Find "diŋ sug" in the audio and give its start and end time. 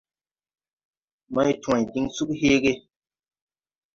1.93-2.29